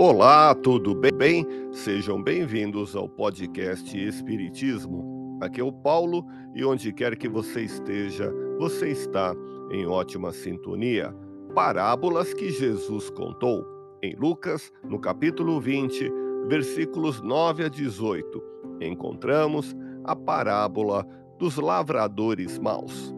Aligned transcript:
Olá, 0.00 0.54
tudo 0.54 0.94
bem? 0.94 1.44
Sejam 1.72 2.22
bem-vindos 2.22 2.94
ao 2.94 3.08
podcast 3.08 3.98
Espiritismo. 3.98 5.40
Aqui 5.42 5.60
é 5.60 5.64
o 5.64 5.72
Paulo 5.72 6.24
e 6.54 6.64
onde 6.64 6.92
quer 6.92 7.16
que 7.16 7.28
você 7.28 7.62
esteja, 7.62 8.32
você 8.60 8.90
está 8.90 9.34
em 9.72 9.88
ótima 9.88 10.30
sintonia. 10.30 11.12
Parábolas 11.52 12.32
que 12.32 12.48
Jesus 12.48 13.10
contou. 13.10 13.66
Em 14.00 14.14
Lucas, 14.14 14.72
no 14.84 15.00
capítulo 15.00 15.60
20, 15.60 16.08
versículos 16.46 17.20
9 17.20 17.64
a 17.64 17.68
18, 17.68 18.40
encontramos 18.80 19.76
a 20.04 20.14
parábola 20.14 21.04
dos 21.40 21.56
lavradores 21.56 22.56
maus. 22.60 23.12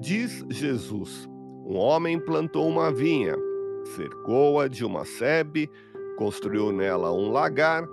Diz 0.00 0.44
Jesus: 0.50 1.28
Um 1.64 1.76
homem 1.76 2.18
plantou 2.18 2.68
uma 2.68 2.90
vinha, 2.90 3.36
cercou-a 3.94 4.66
de 4.66 4.84
uma 4.84 5.04
sebe 5.04 5.70
Construiu 6.16 6.72
nela 6.72 7.12
um 7.12 7.30
lagar, 7.30 7.86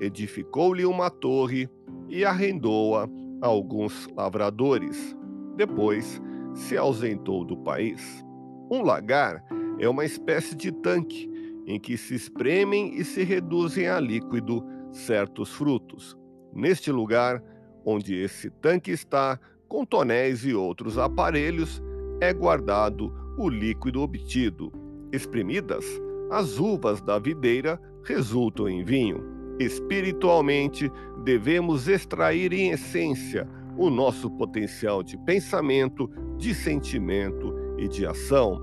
edificou-lhe 0.00 0.84
uma 0.84 1.10
torre 1.10 1.68
e 2.08 2.24
arrendou-a 2.24 3.08
a 3.40 3.46
alguns 3.46 4.08
lavradores. 4.16 5.16
Depois 5.56 6.20
se 6.54 6.76
ausentou 6.76 7.44
do 7.44 7.56
país. 7.56 8.24
Um 8.70 8.82
lagar 8.82 9.44
é 9.78 9.88
uma 9.88 10.04
espécie 10.04 10.54
de 10.56 10.72
tanque 10.72 11.28
em 11.66 11.78
que 11.78 11.96
se 11.96 12.14
espremem 12.14 12.98
e 12.98 13.04
se 13.04 13.22
reduzem 13.22 13.88
a 13.88 14.00
líquido 14.00 14.64
certos 14.90 15.52
frutos. 15.52 16.16
Neste 16.52 16.90
lugar, 16.90 17.42
onde 17.84 18.14
esse 18.14 18.50
tanque 18.50 18.90
está, 18.90 19.38
com 19.68 19.84
tonéis 19.84 20.44
e 20.44 20.54
outros 20.54 20.98
aparelhos, 20.98 21.82
é 22.20 22.32
guardado 22.32 23.12
o 23.36 23.48
líquido 23.48 24.00
obtido. 24.00 24.72
Espremidas, 25.12 25.84
as 26.30 26.58
uvas 26.58 27.00
da 27.00 27.18
videira 27.18 27.80
resultam 28.04 28.68
em 28.68 28.84
vinho. 28.84 29.22
Espiritualmente, 29.58 30.90
devemos 31.24 31.88
extrair 31.88 32.52
em 32.52 32.70
essência 32.70 33.48
o 33.76 33.90
nosso 33.90 34.30
potencial 34.30 35.02
de 35.02 35.16
pensamento, 35.18 36.10
de 36.36 36.54
sentimento 36.54 37.54
e 37.78 37.88
de 37.88 38.06
ação. 38.06 38.60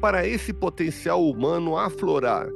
Para 0.00 0.26
esse 0.26 0.52
potencial 0.52 1.24
humano 1.24 1.76
aflorar, 1.76 2.48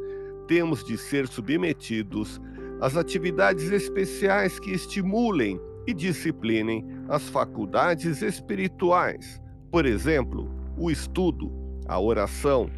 temos 0.46 0.84
de 0.84 0.98
ser 0.98 1.26
submetidos 1.26 2.40
às 2.80 2.96
atividades 2.96 3.70
especiais 3.70 4.58
que 4.58 4.70
estimulem 4.70 5.60
e 5.86 5.94
disciplinem 5.94 6.84
as 7.08 7.28
faculdades 7.28 8.22
espirituais. 8.22 9.40
Por 9.70 9.86
exemplo, 9.86 10.50
o 10.76 10.90
estudo, 10.90 11.50
a 11.86 12.00
oração, 12.00 12.70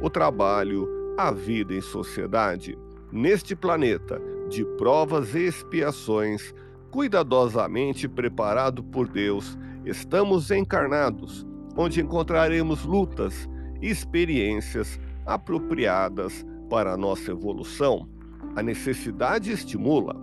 o 0.00 0.10
trabalho, 0.10 0.99
a 1.28 1.32
vida 1.32 1.74
em 1.74 1.82
sociedade, 1.82 2.78
neste 3.12 3.54
planeta 3.54 4.18
de 4.48 4.64
provas 4.78 5.34
e 5.34 5.40
expiações, 5.40 6.54
cuidadosamente 6.90 8.08
preparado 8.08 8.82
por 8.82 9.06
Deus, 9.06 9.58
estamos 9.84 10.50
encarnados, 10.50 11.46
onde 11.76 12.00
encontraremos 12.00 12.86
lutas 12.86 13.46
e 13.82 13.90
experiências 13.90 14.98
apropriadas 15.26 16.44
para 16.70 16.94
a 16.94 16.96
nossa 16.96 17.32
evolução. 17.32 18.08
A 18.56 18.62
necessidade 18.62 19.52
estimula, 19.52 20.16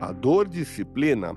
a 0.00 0.10
dor 0.10 0.48
disciplina, 0.48 1.36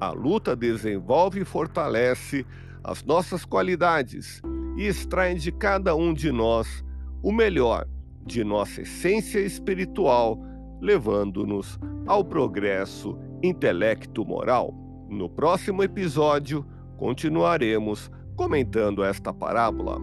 a 0.00 0.10
luta 0.10 0.56
desenvolve 0.56 1.42
e 1.42 1.44
fortalece 1.44 2.46
as 2.82 3.04
nossas 3.04 3.44
qualidades 3.44 4.40
e 4.78 4.86
extrai 4.86 5.34
de 5.34 5.52
cada 5.52 5.94
um 5.94 6.14
de 6.14 6.32
nós 6.32 6.82
o 7.22 7.30
melhor 7.30 7.86
de 8.26 8.42
nossa 8.42 8.82
essência 8.82 9.38
espiritual, 9.38 10.40
levando-nos 10.80 11.78
ao 12.06 12.24
progresso 12.24 13.18
intelecto-moral. 13.42 14.74
No 15.08 15.28
próximo 15.28 15.82
episódio, 15.82 16.64
continuaremos 16.96 18.10
comentando 18.36 19.04
esta 19.04 19.32
parábola. 19.32 20.00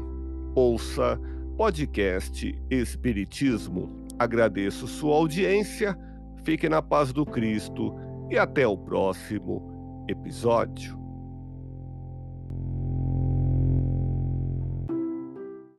Ouça 0.56 1.19
podcast 1.57 2.57
Espiritismo. 2.69 3.90
Agradeço 4.18 4.88
sua 4.88 5.16
audiência, 5.16 5.97
fique 6.44 6.69
na 6.69 6.81
paz 6.81 7.12
do 7.12 7.25
Cristo 7.25 7.95
e 8.29 8.38
até 8.38 8.68
o 8.68 8.78
próximo 8.78 10.06
episódio. 10.07 11.00